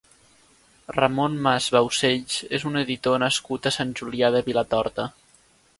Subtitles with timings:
[0.95, 5.11] Ramon Mas Baucells és un editor nascut a Sant Julià de Vilatorta.